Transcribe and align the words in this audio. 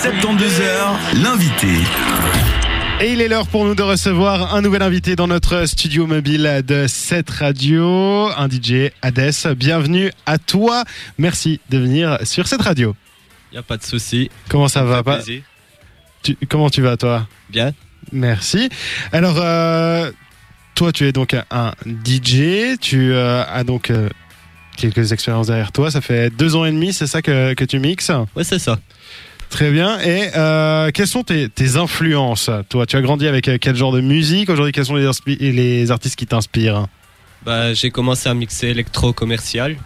72 0.00 0.60
heures, 0.60 0.96
l'invité. 1.24 1.66
Et 3.00 3.12
il 3.12 3.20
est 3.20 3.26
l'heure 3.26 3.48
pour 3.48 3.64
nous 3.64 3.74
de 3.74 3.82
recevoir 3.82 4.54
un 4.54 4.62
nouvel 4.62 4.82
invité 4.82 5.16
dans 5.16 5.26
notre 5.26 5.66
studio 5.66 6.06
mobile 6.06 6.62
de 6.64 6.86
cette 6.86 7.28
radio, 7.28 8.28
un 8.36 8.48
DJ 8.48 8.92
Hades. 9.02 9.54
Bienvenue 9.56 10.12
à 10.24 10.38
toi. 10.38 10.84
Merci 11.18 11.60
de 11.70 11.78
venir 11.78 12.18
sur 12.22 12.46
cette 12.46 12.62
radio. 12.62 12.94
Il 13.50 13.54
n'y 13.54 13.58
a 13.58 13.62
pas 13.64 13.76
de 13.76 13.82
souci. 13.82 14.30
Comment 14.48 14.68
ça, 14.68 14.80
Ça 14.80 14.86
va 14.86 15.02
pas 15.02 15.18
tu, 16.22 16.38
Comment 16.48 16.70
tu 16.70 16.80
vas 16.80 16.96
toi? 16.96 17.26
Bien. 17.50 17.72
Merci. 18.12 18.68
Alors, 19.10 19.38
euh, 19.38 20.12
toi, 20.76 20.92
tu 20.92 21.08
es 21.08 21.12
donc 21.12 21.34
un 21.50 21.72
DJ. 21.84 22.78
Tu 22.80 23.12
euh, 23.12 23.42
as 23.44 23.64
donc 23.64 23.90
euh, 23.90 24.08
quelques 24.76 25.10
expériences 25.10 25.48
derrière 25.48 25.72
toi. 25.72 25.90
Ça 25.90 26.00
fait 26.00 26.30
deux 26.30 26.54
ans 26.54 26.64
et 26.64 26.70
demi, 26.70 26.92
c'est 26.92 27.08
ça 27.08 27.20
que, 27.20 27.54
que 27.54 27.64
tu 27.64 27.80
mixes? 27.80 28.12
Ouais, 28.36 28.44
c'est 28.44 28.60
ça. 28.60 28.78
Très 29.50 29.70
bien. 29.70 29.98
Et 30.00 30.30
euh, 30.36 30.90
quelles 30.92 31.06
sont 31.06 31.22
tes, 31.22 31.48
tes 31.48 31.76
influences 31.76 32.50
Toi, 32.68 32.86
tu 32.86 32.96
as 32.96 33.02
grandi 33.02 33.26
avec 33.26 33.48
euh, 33.48 33.58
quel 33.60 33.76
genre 33.76 33.92
de 33.92 34.00
musique? 34.00 34.50
Aujourd'hui, 34.50 34.72
quels 34.72 34.86
sont 34.86 34.94
les, 34.94 35.90
artistes 35.90 36.16
qui 36.16 36.26
t'inspirent? 36.26 36.86
Bah, 37.44 37.72
j'ai 37.72 37.90
commencé 37.90 38.28
à 38.28 38.34
mixer 38.34 38.68
électro 38.68 39.12
commercial. 39.12 39.76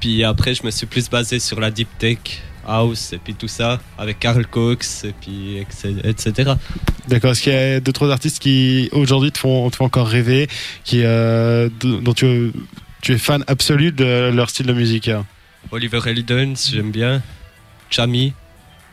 Puis 0.00 0.24
après, 0.24 0.54
je 0.54 0.64
me 0.64 0.70
suis 0.70 0.86
plus 0.86 1.08
basé 1.08 1.38
sur 1.38 1.60
la 1.60 1.70
deep 1.70 1.88
tech, 1.98 2.18
house 2.66 3.12
et 3.12 3.18
puis 3.18 3.34
tout 3.34 3.48
ça, 3.48 3.80
avec 3.98 4.18
Carl 4.18 4.46
Cox 4.46 5.04
et 5.04 5.14
puis 5.18 5.58
etc. 5.58 6.52
D'accord. 7.08 7.32
Est-ce 7.32 7.42
qu'il 7.42 7.52
y 7.52 7.56
a 7.56 7.80
d'autres 7.80 8.10
artistes 8.10 8.38
qui 8.38 8.88
aujourd'hui 8.92 9.32
te 9.32 9.38
font, 9.38 9.68
te 9.70 9.76
font 9.76 9.86
encore 9.86 10.08
rêver, 10.08 10.48
qui, 10.84 11.02
euh, 11.04 11.68
dont 11.80 12.14
tu, 12.14 12.52
tu 13.02 13.12
es 13.12 13.18
fan 13.18 13.44
absolu 13.46 13.92
de 13.92 14.30
leur 14.32 14.50
style 14.50 14.66
de 14.66 14.72
musique? 14.72 15.10
Oliver 15.70 16.00
Eldens, 16.06 16.70
j'aime 16.72 16.90
bien. 16.90 17.22
Chami, 17.90 18.32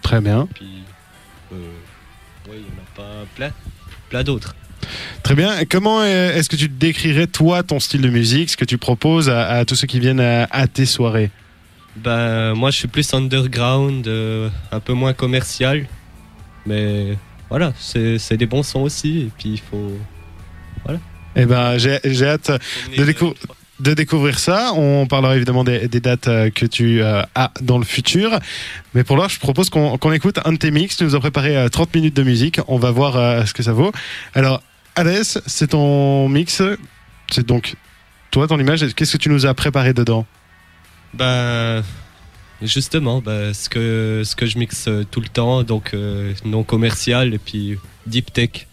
Très 0.02 0.22
bien. 0.22 0.48
puis 0.54 0.84
euh, 1.54 1.56
ouais, 2.50 2.58
il 2.58 2.62
y 2.62 2.66
en 2.66 2.82
a 2.82 2.96
pas 2.96 3.26
plein, 3.36 3.52
plein 4.10 4.24
d'autres. 4.24 4.56
Très 5.24 5.36
bien. 5.36 5.66
Comment 5.70 6.04
est-ce 6.04 6.48
que 6.50 6.56
tu 6.56 6.70
décrirais 6.70 7.28
toi 7.28 7.64
ton 7.64 7.80
style 7.80 8.02
de 8.02 8.10
musique, 8.10 8.50
ce 8.50 8.58
que 8.58 8.66
tu 8.66 8.78
proposes 8.78 9.30
à, 9.30 9.48
à 9.48 9.66
tous 9.66 9.76
ceux 9.76 9.88
qui 9.88 10.00
viennent 10.00 10.20
à, 10.22 10.46
à 10.52 10.68
tes 10.68 10.86
soirées? 10.86 11.32
Ben, 11.98 12.54
moi, 12.54 12.70
je 12.72 12.78
suis 12.78 12.88
plus 12.88 13.12
underground, 13.14 14.08
euh, 14.08 14.50
un 14.72 14.80
peu 14.80 14.94
moins 14.94 15.14
commercial, 15.14 15.88
mais 16.66 17.18
voilà, 17.50 17.74
c'est 17.80 18.38
des 18.38 18.46
bons 18.46 18.64
sons 18.64 18.82
aussi. 18.82 19.22
Et 19.22 19.32
puis 19.38 19.50
il 19.50 19.60
faut. 19.60 19.98
Eh 21.40 21.46
ben, 21.46 21.78
j'ai 21.78 22.00
hâte 22.26 22.52
de, 22.98 23.04
décou- 23.04 23.34
de 23.80 23.94
découvrir 23.94 24.40
ça. 24.40 24.72
On 24.74 25.08
parlera 25.08 25.36
évidemment 25.36 25.64
des, 25.64 25.88
dates 25.88 26.28
euh, 26.28 26.50
que 26.50 26.66
tu 26.66 27.02
euh, 27.02 27.22
as 27.36 27.52
dans 27.62 27.78
le 27.78 27.86
futur. 27.86 28.40
Mais 28.94 29.04
pour 29.04 29.18
l'heure, 29.18 29.30
je 29.30 29.40
propose 29.40 29.70
qu'on 29.70 30.12
écoute 30.12 30.40
un 30.46 30.54
de 30.54 30.58
tes 30.58 30.72
mix. 30.72 30.98
Tu 30.98 31.04
nous 31.04 31.16
as 31.16 31.20
préparé 31.20 31.58
euh, 31.58 31.70
30 31.70 31.94
minutes 31.96 32.16
de 32.16 32.24
musique. 32.24 32.60
On 32.68 32.78
va 32.78 32.92
voir 32.92 33.18
euh, 33.18 33.46
ce 33.46 33.54
que 33.54 33.64
ça 33.64 33.74
vaut. 33.74 33.92
Alors, 34.34 34.62
Alès, 34.96 35.40
c'est 35.46 35.68
ton 35.68 36.28
mix. 36.30 36.62
C'est 37.32 37.46
donc 37.46 37.76
toi, 38.32 38.48
ton 38.48 38.60
image. 38.60 38.94
Qu'est-ce 38.94 39.14
que 39.14 39.18
tu 39.18 39.30
nous 39.30 39.46
as 39.46 39.54
préparé 39.54 39.94
dedans? 39.94 40.26
Ben, 41.14 41.84
justement, 42.62 43.22
ben, 43.22 43.54
ce, 43.54 43.70
que, 43.70 44.24
ce 44.26 44.36
que 44.36 44.46
je 44.46 44.58
mixe 44.58 44.88
euh, 44.88 45.06
tout 45.10 45.22
le 45.22 45.28
temps, 45.28 45.64
donc 45.64 45.94
euh, 45.94 46.34
non 46.46 46.64
commercial 46.64 47.34
et 47.34 47.38
puis 47.40 47.78
deep 48.06 48.34
tech. 48.34 48.67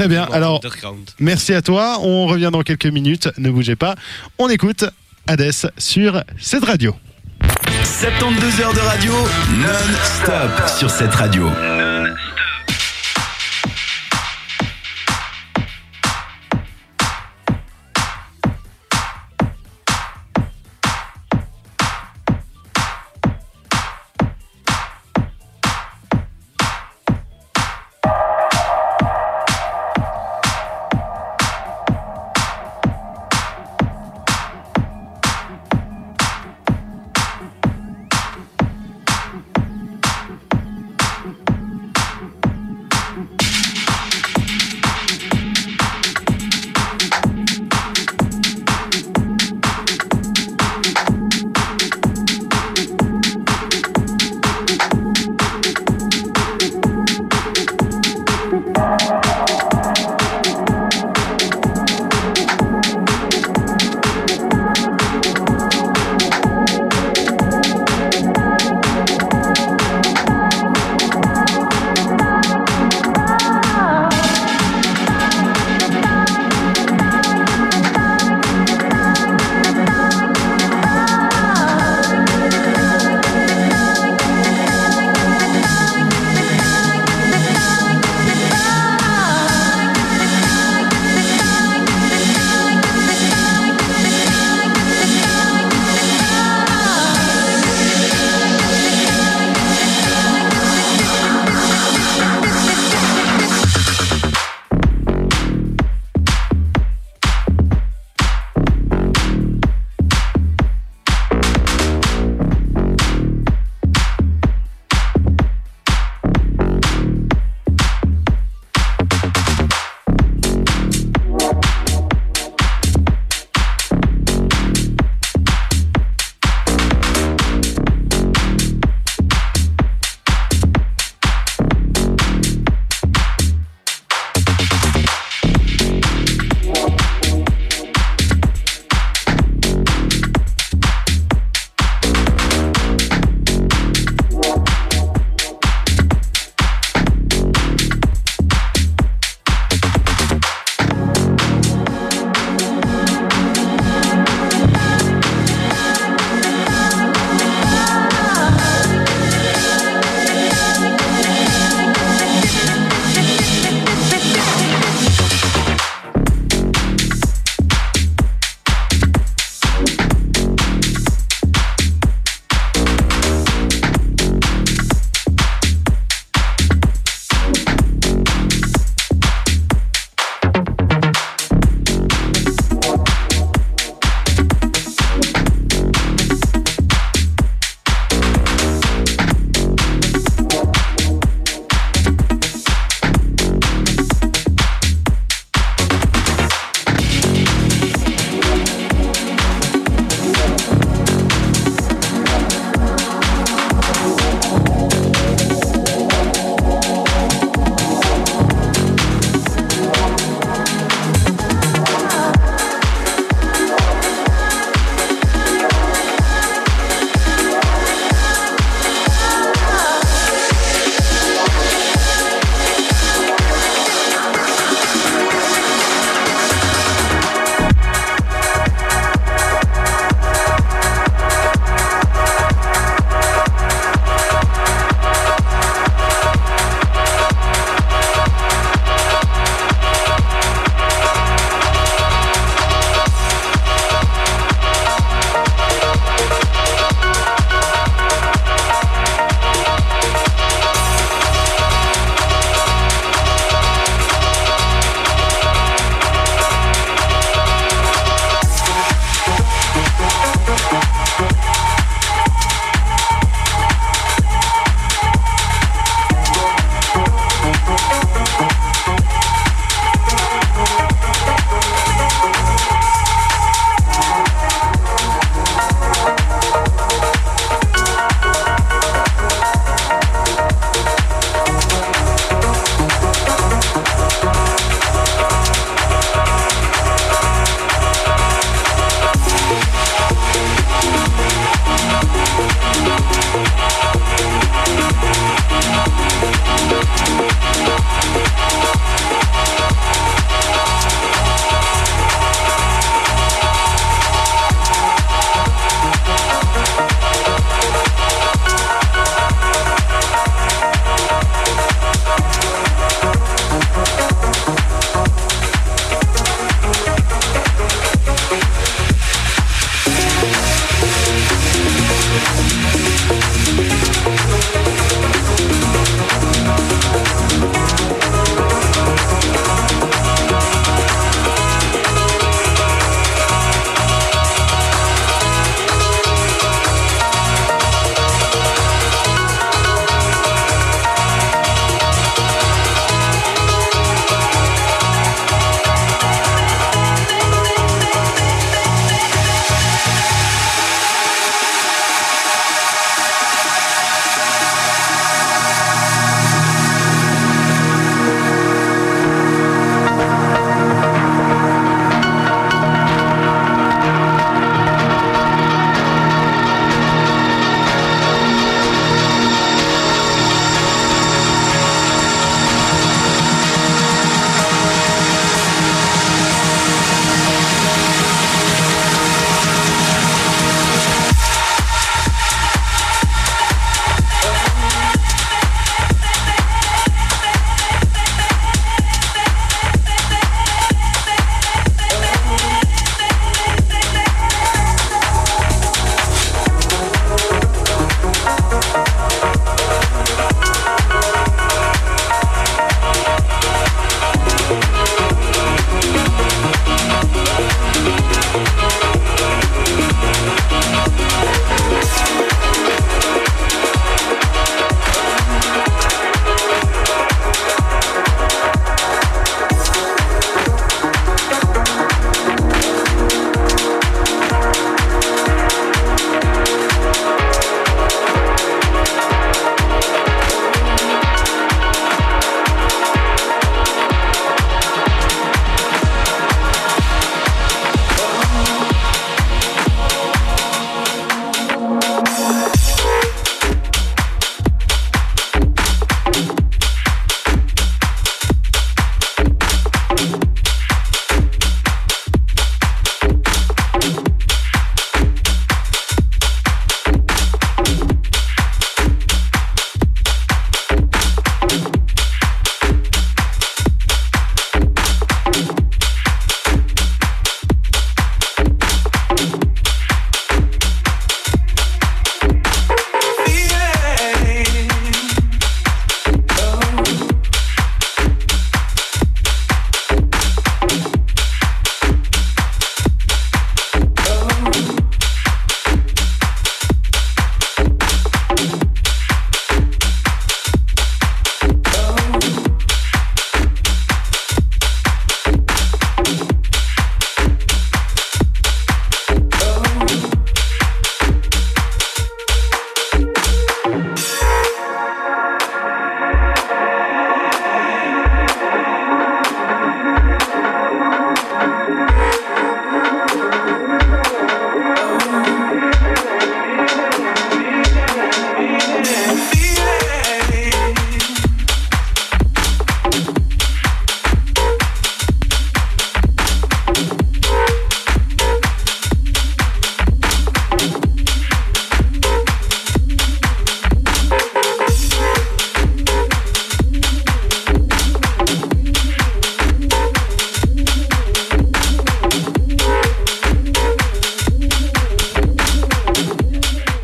Très 0.00 0.08
bien. 0.08 0.26
Alors, 0.32 0.62
merci 1.18 1.52
à 1.52 1.60
toi. 1.60 1.98
On 2.00 2.26
revient 2.26 2.48
dans 2.50 2.62
quelques 2.62 2.86
minutes. 2.86 3.28
Ne 3.36 3.50
bougez 3.50 3.76
pas. 3.76 3.96
On 4.38 4.48
écoute 4.48 4.86
Hades 5.26 5.52
sur 5.76 6.24
cette 6.38 6.64
radio. 6.64 6.96
72 7.84 8.60
heures 8.62 8.72
de 8.72 8.80
radio 8.80 9.12
non-stop 9.12 10.68
sur 10.78 10.88
cette 10.88 11.14
radio. 11.14 11.50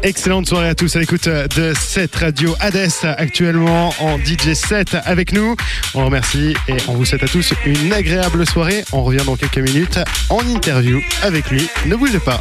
Excellente 0.06 0.46
soirée 0.46 0.68
à 0.68 0.76
tous 0.76 0.94
à 0.94 1.00
l'écoute 1.00 1.28
de 1.28 1.75
cette 1.76 2.14
radio 2.14 2.54
Hades 2.60 2.88
actuellement 3.02 3.92
en 3.98 4.16
DJ 4.18 4.52
7 4.54 4.98
avec 5.04 5.32
nous. 5.32 5.56
On 5.96 6.04
remercie 6.04 6.54
et 6.68 6.76
on 6.86 6.92
vous 6.92 7.04
souhaite 7.04 7.25
à 7.25 7.26
tous 7.26 7.52
une 7.64 7.92
agréable 7.92 8.46
soirée. 8.46 8.84
On 8.92 9.02
revient 9.02 9.25
dans 9.26 9.34
quelques 9.34 9.58
minutes 9.58 9.98
en 10.30 10.46
interview 10.46 11.00
avec 11.22 11.50
lui. 11.50 11.68
Ne 11.86 11.96
bougez 11.96 12.20
pas. 12.20 12.40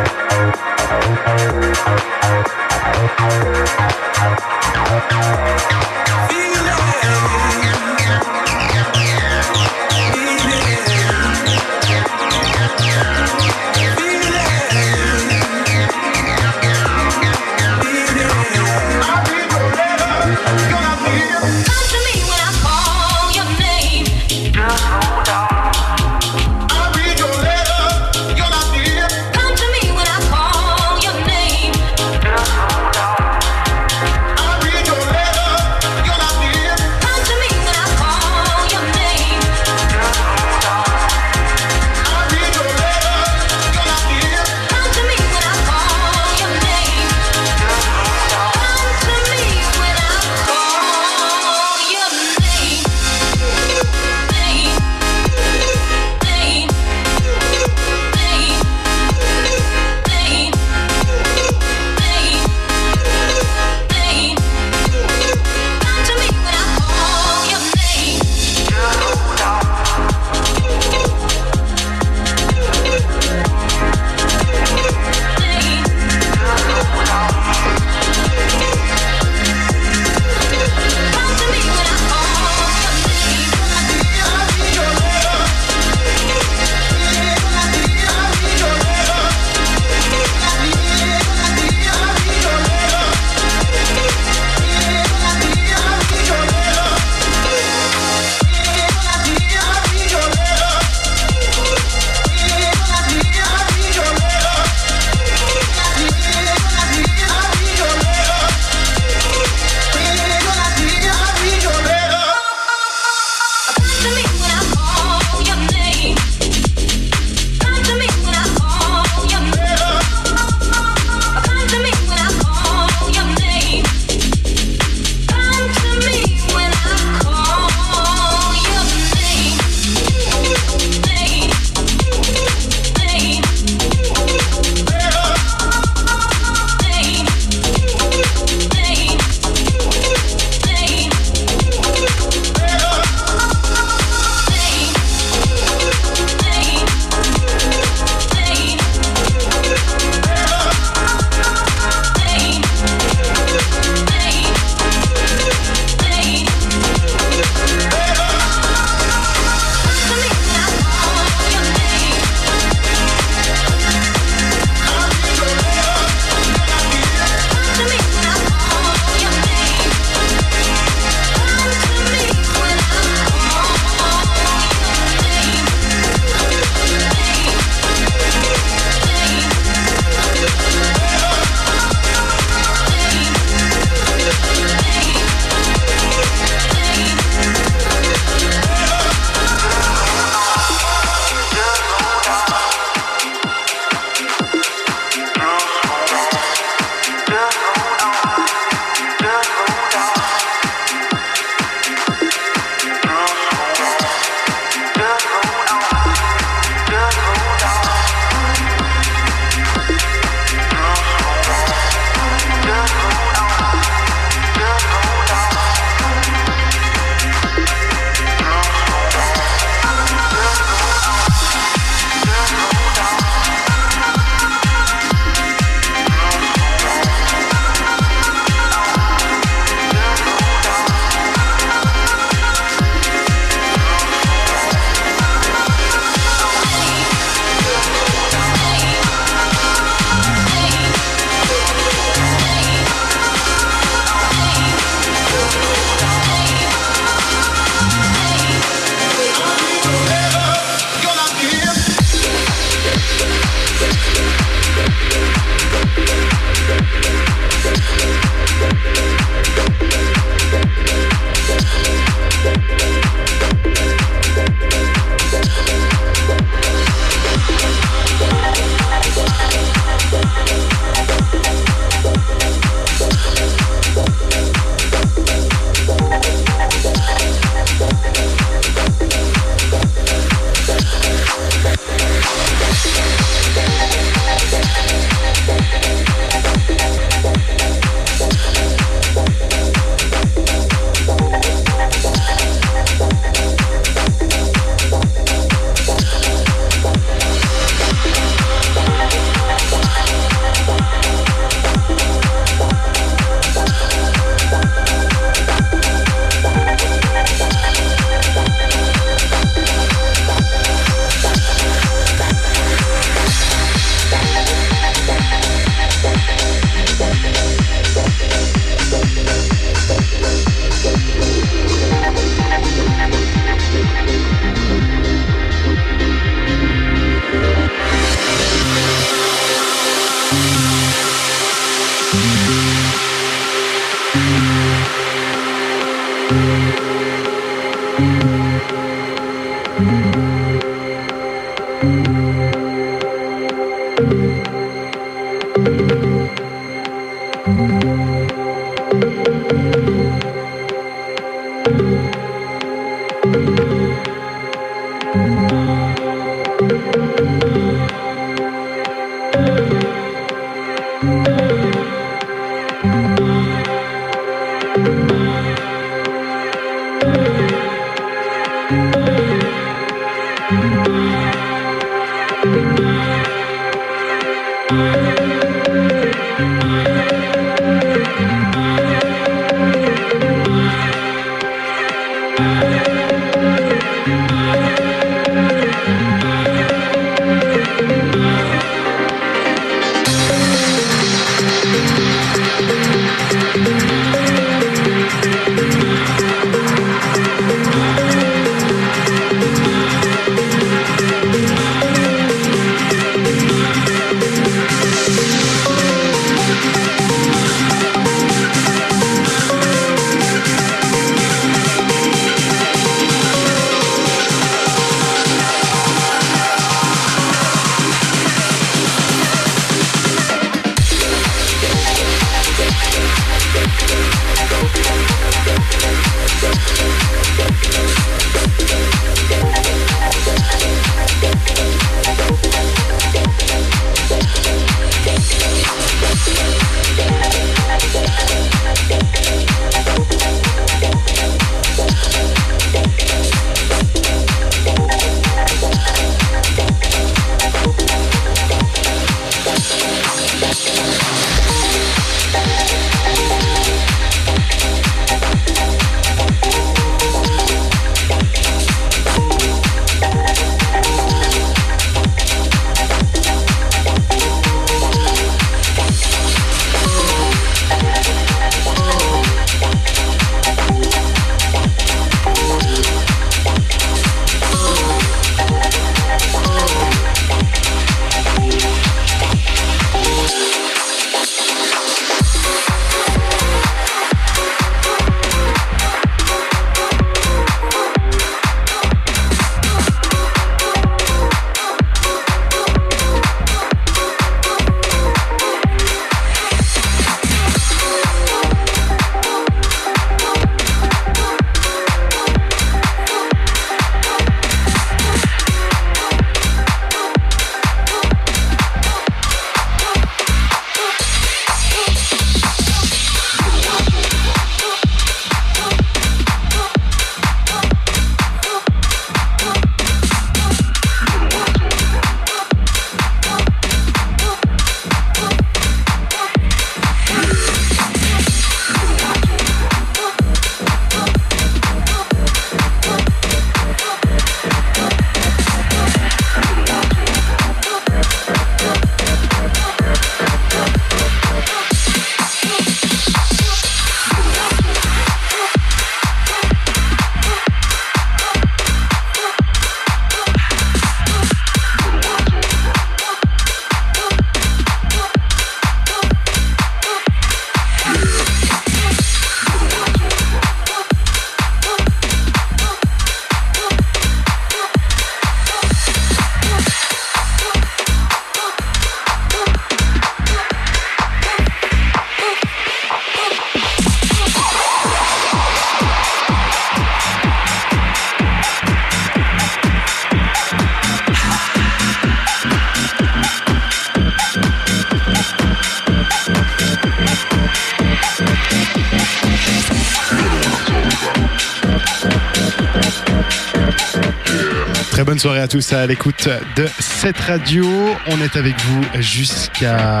Soirée 595.20 595.40
à 595.40 595.48
tous 595.48 595.74
à 595.74 595.86
l'écoute 595.86 596.30
de 596.56 596.66
cette 596.78 597.18
radio. 597.18 597.66
On 598.06 598.22
est 598.22 598.36
avec 598.36 598.58
vous 598.58 598.82
jusqu'à 599.00 600.00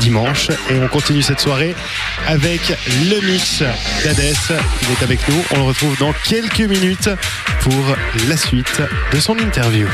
dimanche 0.00 0.48
et 0.70 0.78
on 0.82 0.88
continue 0.88 1.20
cette 1.20 1.40
soirée 1.40 1.74
avec 2.26 2.60
le 3.10 3.20
mix 3.20 3.62
d'Hadès. 4.02 4.32
Il 4.80 4.90
est 4.92 5.02
avec 5.02 5.28
nous. 5.28 5.44
On 5.50 5.56
le 5.56 5.62
retrouve 5.64 5.98
dans 5.98 6.14
quelques 6.26 6.60
minutes 6.60 7.10
pour 7.60 7.96
la 8.26 8.38
suite 8.38 8.80
de 9.12 9.20
son 9.20 9.38
interview. 9.38 9.86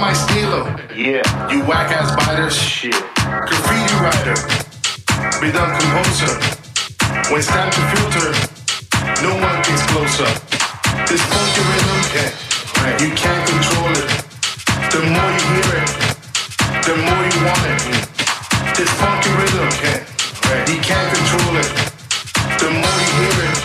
I 0.00 0.02
might 0.02 0.16
steal 0.16 0.64
them. 0.64 0.80
Yeah. 0.96 1.20
You 1.52 1.60
whack 1.68 1.92
ass 1.92 2.16
biters. 2.16 2.56
Shit. 2.56 2.96
Graffiti 3.20 3.96
writer. 4.00 4.32
Rhythm 5.44 5.68
composer. 5.76 6.40
When 7.28 7.44
it's 7.44 7.52
time 7.52 7.68
to 7.68 7.82
filter, 7.92 8.32
no 9.20 9.36
one 9.36 9.60
gets 9.60 9.84
closer. 9.92 10.24
This 11.04 11.20
funky 11.20 11.62
rhythm 11.68 12.00
can't. 12.16 12.32
You 12.96 13.12
can't 13.12 13.44
control 13.44 13.92
it. 13.92 14.08
The 14.88 15.04
more 15.04 15.30
you 15.36 15.44
hear 15.52 15.84
it, 15.84 15.92
the 16.80 16.96
more 16.96 17.24
you 17.28 17.40
want 17.44 17.64
it. 17.68 17.84
This 18.80 18.88
funky 18.96 19.28
rhythm 19.36 19.68
can't. 19.84 20.00
You 20.64 20.80
can't 20.80 21.08
control 21.12 21.60
it. 21.60 21.68
The 22.56 22.72
more 22.72 23.00
you 23.04 23.12
hear 23.20 23.36
it, 23.52 23.58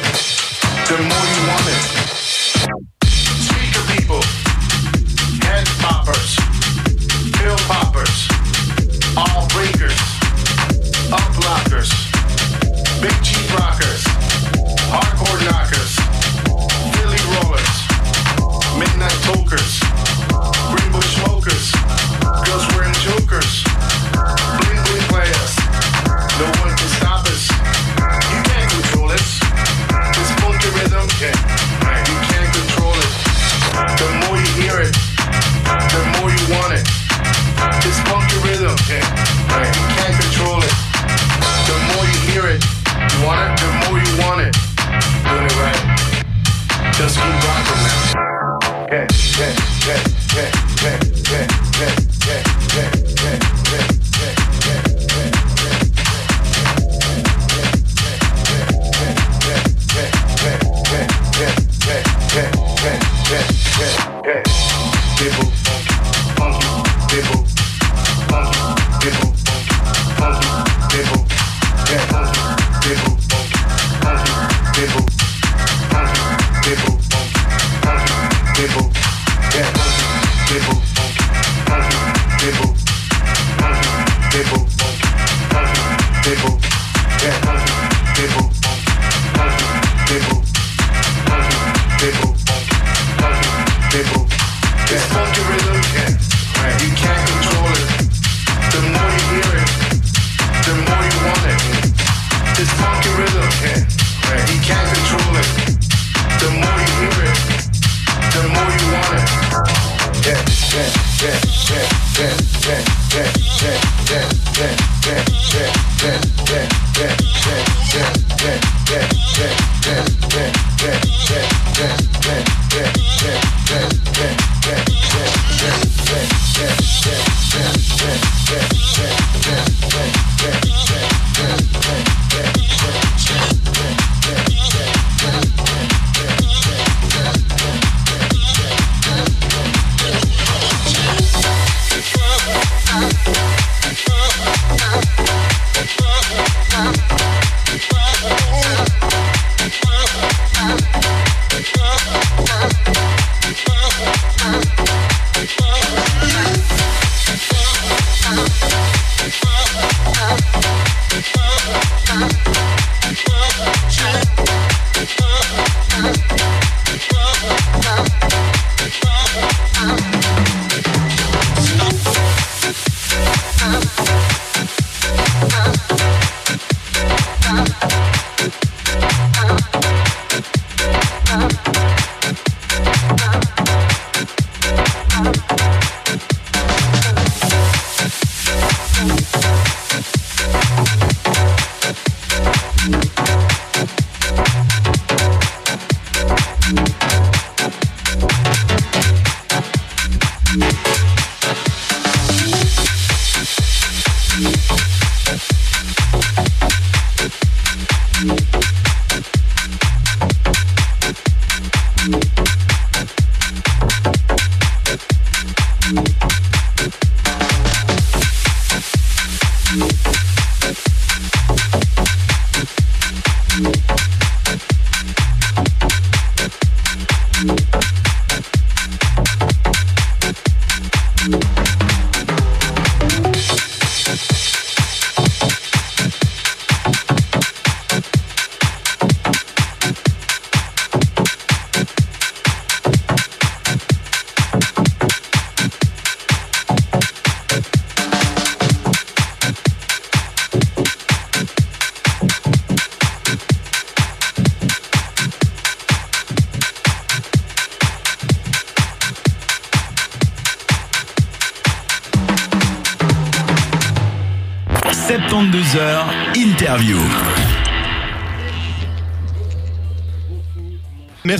the 0.84 1.00
more 1.00 1.28
you 1.32 1.35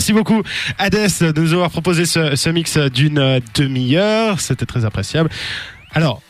Merci 0.06 0.14
beaucoup, 0.14 0.44
Hades, 0.78 1.34
de 1.34 1.42
nous 1.42 1.54
avoir 1.54 1.72
proposé 1.72 2.06
ce, 2.06 2.36
ce 2.36 2.48
mix 2.52 2.78
d'une 2.78 3.42
demi-heure. 3.56 4.40
C'était 4.40 4.68
très 4.68 4.86
appréciable. 4.86 5.32
Alors, 5.94 6.22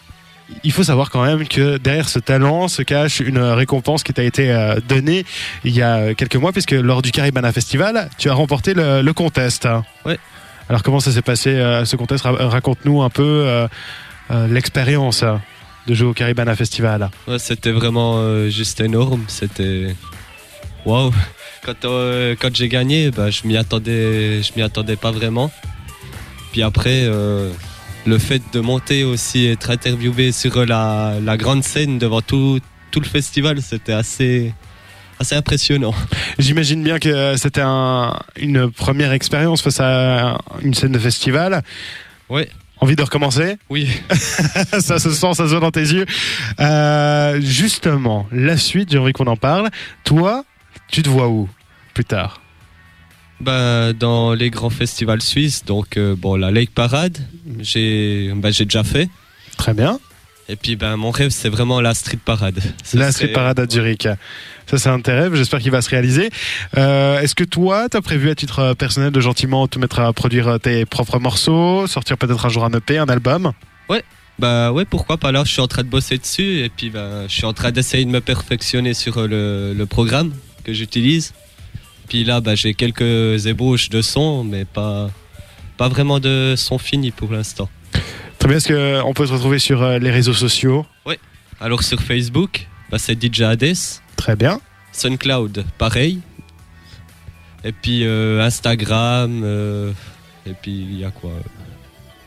il 0.64 0.72
faut 0.72 0.84
savoir 0.84 1.10
quand 1.10 1.26
même 1.26 1.46
que 1.46 1.76
derrière 1.76 2.08
ce 2.08 2.20
talent 2.20 2.70
se 2.70 2.84
cache 2.84 3.20
une 3.20 3.38
récompense 3.40 4.04
qui 4.04 4.14
t'a 4.14 4.24
été 4.24 4.50
euh, 4.50 4.80
donnée 4.88 5.26
il 5.66 5.76
y 5.76 5.82
a 5.82 6.14
quelques 6.14 6.38
mois, 6.38 6.54
puisque 6.54 6.72
lors 6.72 7.02
du 7.02 7.12
Caribana 7.12 7.52
Festival, 7.52 8.10
tu 8.18 8.30
as 8.30 8.34
remporté 8.34 8.74
le, 8.74 9.02
le 9.02 9.12
contest. 9.14 9.68
Ouais. 10.06 10.18
Alors, 10.70 10.82
comment 10.82 11.02
ça 11.02 11.12
s'est 11.12 11.22
passé 11.22 11.50
euh, 11.50 11.84
ce 11.84 11.98
contest? 11.98 12.24
Ra- 12.24 12.48
Raconte-nous 12.48 13.02
un 13.02 13.10
peu 13.10 13.24
euh, 13.24 13.68
euh, 14.32 14.48
l'expérience 14.48 15.26
de 15.86 15.94
jouer 15.94 16.08
au 16.08 16.14
Caribana 16.14 16.56
Festival. 16.56 17.10
Ouais, 17.28 17.40
c'était 17.40 17.74
vraiment 17.74 18.20
euh, 18.20 18.48
juste 18.48 18.80
énorme. 18.80 19.26
C'était. 19.28 19.94
Waouh! 20.86 21.12
Quand, 21.64 21.86
euh, 21.86 22.36
quand 22.40 22.56
j'ai 22.56 22.68
gagné, 22.70 23.10
bah, 23.12 23.30
je 23.32 23.48
m'y 23.48 23.58
attendais, 23.58 24.44
je 24.44 24.52
m'y 24.56 24.62
attendais 24.62 24.96
pas 24.96 25.12
vraiment. 25.12 25.52
Puis 26.52 26.62
après, 26.62 27.04
euh, 27.06 27.52
le 28.06 28.18
fait 28.20 28.42
de 28.54 28.60
monter 28.60 29.04
aussi, 29.04 29.48
être 29.48 29.72
interviewé 29.72 30.32
sur 30.32 30.64
la, 30.66 31.16
la 31.24 31.38
grande 31.38 31.64
scène 31.64 31.98
devant 31.98 32.22
tout, 32.22 32.60
tout 32.92 33.00
le 33.00 33.08
festival, 33.08 33.62
c'était 33.64 33.94
assez, 33.94 34.54
assez 35.20 35.36
impressionnant. 35.36 35.94
J'imagine 36.38 36.84
bien 36.84 37.00
que 37.00 37.10
euh, 37.10 37.36
c'était 37.36 37.64
un- 37.64 38.20
une 38.40 38.70
première 38.72 39.12
expérience 39.12 39.62
face 39.64 39.80
à 39.80 40.38
une 40.62 40.76
scène 40.76 40.92
de 40.92 41.00
festival. 41.00 41.64
Ouais. 42.30 42.48
Envie 42.80 42.96
de 42.96 43.02
recommencer? 43.02 43.58
Oui. 43.70 43.90
Ça 44.80 45.00
se 45.00 45.10
sent, 45.10 45.34
ça 45.34 45.46
se 45.46 45.52
voit 45.52 45.62
dans 45.62 45.72
tes 45.72 45.80
yeux. 45.80 46.06
Euh, 46.60 47.40
justement, 47.42 48.28
la 48.34 48.58
suite, 48.58 48.92
j'ai 48.92 48.98
envie 48.98 49.14
qu'on 49.14 49.28
en 49.28 49.38
parle. 49.38 49.70
Toi, 50.04 50.44
tu 50.88 51.02
te 51.02 51.10
vois 51.10 51.28
où 51.28 51.50
plus 51.94 52.06
tard? 52.06 52.42
Bah, 53.42 53.94
dans 53.94 54.34
les 54.34 54.50
grands 54.50 54.70
festivals 54.70 55.22
suisses, 55.22 55.66
donc 55.66 55.98
euh, 55.98 56.16
bon, 56.16 56.36
la 56.36 56.52
Lake 56.52 56.72
Parade, 56.72 57.18
j'ai 57.60 58.32
bah, 58.36 58.50
déjà 58.52 58.84
fait. 58.84 59.10
Très 59.58 59.74
bien. 59.74 60.00
Et 60.48 60.56
puis 60.56 60.76
ben, 60.76 60.96
mon 60.96 61.12
rêve, 61.12 61.32
c'est 61.32 61.50
vraiment 61.50 61.82
la 61.82 61.94
Street 61.94 62.20
Parade. 62.24 62.60
La 62.94 63.12
Street 63.12 63.30
Parade 63.30 63.60
à 63.60 63.68
Zurich. 63.68 64.08
Ça, 64.68 64.78
c'est 64.78 64.90
un 64.90 65.00
de 65.00 65.04
tes 65.04 65.12
rêves. 65.12 65.36
J'espère 65.36 65.60
qu'il 65.60 65.72
va 65.72 65.82
se 65.82 65.90
réaliser. 65.90 66.30
Euh, 66.78 67.20
Est-ce 67.20 67.36
que 67.36 67.44
toi, 67.44 67.90
tu 67.90 67.98
as 67.98 68.02
prévu 68.02 68.30
à 68.30 68.36
titre 68.36 68.60
euh, 68.60 68.74
personnel 68.74 69.12
de 69.12 69.20
gentiment 69.20 69.68
te 69.68 69.80
mettre 69.80 70.00
à 70.00 70.14
produire 70.14 70.60
tes 70.60 70.86
propres 70.86 71.20
morceaux, 71.20 71.88
sortir 71.88 72.18
peut-être 72.18 72.46
un 72.46 72.50
jour 72.50 72.64
un 72.64 72.72
EP, 72.72 72.98
un 72.98 73.10
album? 73.10 73.54
Bah 74.38 74.72
ouais, 74.74 74.84
pourquoi 74.84 75.18
pas 75.18 75.32
là, 75.32 75.44
je 75.46 75.52
suis 75.52 75.62
en 75.62 75.68
train 75.68 75.84
de 75.84 75.88
bosser 75.88 76.18
dessus 76.18 76.60
et 76.60 76.70
puis 76.70 76.90
ben, 76.90 77.24
je 77.28 77.34
suis 77.34 77.46
en 77.46 77.54
train 77.54 77.72
d'essayer 77.72 78.04
de 78.04 78.10
me 78.10 78.20
perfectionner 78.20 78.94
sur 78.94 79.26
le, 79.28 79.74
le 79.74 79.86
programme 79.86 80.34
que 80.66 80.74
j'utilise. 80.74 81.34
Puis 82.10 82.24
là, 82.24 82.42
bah, 82.42 82.56
j'ai 82.56 82.74
quelques 82.74 83.46
ébauches 83.46 83.90
de 83.90 84.02
son, 84.02 84.44
mais 84.44 84.66
pas, 84.66 85.10
pas 85.78 85.88
vraiment 85.88 86.20
de 86.20 86.56
son 86.58 86.78
fini 86.78 87.12
pour 87.12 87.32
l'instant. 87.32 87.70
Très 88.40 88.50
bien. 88.50 88.58
Est-ce 88.58 89.02
qu'on 89.02 89.14
peut 89.14 89.26
te 89.26 89.32
retrouver 89.32 89.60
sur 89.60 89.82
euh, 89.82 90.00
les 90.00 90.12
réseaux 90.12 90.34
sociaux? 90.34 90.86
Alors 91.62 91.84
sur 91.84 92.02
Facebook, 92.02 92.68
bah, 92.92 92.98
c'est 93.00 93.16
DJ 93.22 93.42
Hades, 93.44 93.76
Très 94.18 94.36
bien. 94.36 94.60
SoundCloud, 94.92 95.66
pareil. 95.78 96.20
Et 97.64 97.72
puis 97.72 98.06
euh, 98.06 98.42
Instagram, 98.42 99.42
euh, 99.44 99.92
et 100.46 100.54
puis 100.62 100.72
il 100.72 101.00
y 101.00 101.06
a 101.06 101.12
quoi? 101.12 101.32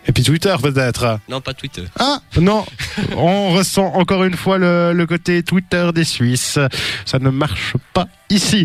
Et 0.08 0.12
puis 0.12 0.22
Twitter, 0.22 0.54
peut-être 0.62 1.20
Non, 1.28 1.40
pas 1.42 1.52
Twitter. 1.52 1.84
Ah 1.98 2.20
non, 2.40 2.64
on 3.16 3.50
ressent 3.50 3.92
encore 3.94 4.24
une 4.24 4.34
fois 4.36 4.56
le, 4.58 4.92
le 4.94 5.06
côté 5.06 5.42
Twitter 5.42 5.90
des 5.94 6.04
Suisses. 6.04 6.58
Ça 7.04 7.18
ne 7.18 7.28
marche 7.28 7.74
pas 7.92 8.06
ici. 8.30 8.64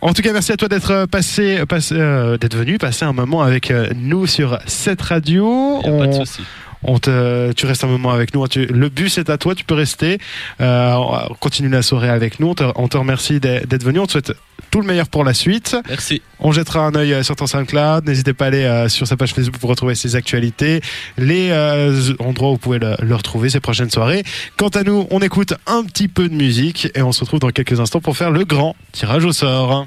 En 0.00 0.12
tout 0.12 0.22
cas, 0.22 0.32
merci 0.32 0.52
à 0.52 0.56
toi 0.56 0.68
d'être 0.68 1.06
passé, 1.06 1.64
passé 1.68 1.96
euh, 1.98 2.38
d'être 2.38 2.56
venu 2.56 2.78
passer 2.78 3.04
un 3.04 3.12
moment 3.12 3.42
avec 3.42 3.70
euh, 3.72 3.88
nous 3.96 4.26
sur 4.28 4.58
cette 4.66 5.02
radio. 5.02 5.80
Y 5.84 5.88
a 5.88 5.90
pas 5.98 6.06
de 6.06 6.12
On- 6.12 6.24
souci. 6.24 6.42
On 6.86 6.98
te, 6.98 7.52
tu 7.52 7.66
restes 7.66 7.84
un 7.84 7.88
moment 7.88 8.10
avec 8.10 8.34
nous. 8.34 8.46
Tu- 8.48 8.66
le 8.66 8.88
bus 8.88 9.18
est 9.18 9.28
à 9.30 9.38
toi, 9.38 9.54
tu 9.54 9.64
peux 9.64 9.74
rester. 9.74 10.18
Euh, 10.60 10.92
on 10.94 11.34
continue 11.34 11.68
la 11.68 11.82
soirée 11.82 12.08
avec 12.08 12.40
nous. 12.40 12.48
On 12.48 12.54
te, 12.54 12.64
on 12.76 12.88
te 12.88 12.96
remercie 12.96 13.40
d'être 13.40 13.84
venu. 13.84 13.98
On 13.98 14.06
te 14.06 14.12
souhaite 14.12 14.32
tout 14.70 14.80
le 14.80 14.86
meilleur 14.86 15.08
pour 15.08 15.22
la 15.24 15.34
suite. 15.34 15.76
Merci. 15.88 16.22
On 16.40 16.52
jettera 16.52 16.80
un 16.80 16.94
œil 16.94 17.12
euh, 17.14 17.22
sur 17.22 17.36
ton 17.36 17.46
SoundCloud. 17.46 18.06
N'hésitez 18.06 18.32
pas 18.34 18.46
à 18.46 18.48
aller 18.48 18.64
euh, 18.64 18.88
sur 18.88 19.06
sa 19.06 19.16
page 19.16 19.32
Facebook 19.32 19.58
pour 19.58 19.70
retrouver 19.70 19.94
ses 19.94 20.16
actualités, 20.16 20.80
les 21.18 21.50
euh, 21.50 22.14
endroits 22.18 22.48
où 22.50 22.52
vous 22.52 22.58
pouvez 22.58 22.78
le, 22.78 22.94
le 23.00 23.14
retrouver 23.14 23.48
ces 23.50 23.60
prochaines 23.60 23.90
soirées. 23.90 24.22
Quant 24.56 24.68
à 24.68 24.82
nous, 24.82 25.06
on 25.10 25.20
écoute 25.20 25.54
un 25.66 25.84
petit 25.84 26.08
peu 26.08 26.28
de 26.28 26.34
musique 26.34 26.88
et 26.94 27.02
on 27.02 27.12
se 27.12 27.20
retrouve 27.20 27.40
dans 27.40 27.50
quelques 27.50 27.80
instants 27.80 28.00
pour 28.00 28.16
faire 28.16 28.30
le 28.30 28.44
grand 28.44 28.74
tirage 28.92 29.24
au 29.24 29.32
sort. 29.32 29.86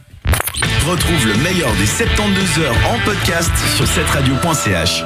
Retrouve 0.88 1.28
le 1.28 1.36
meilleur 1.44 1.72
des 1.76 1.86
72 1.86 2.60
heures 2.64 2.76
en 2.90 3.00
podcast 3.06 3.52
sur 3.76 3.86
7radio.ch. 3.86 5.04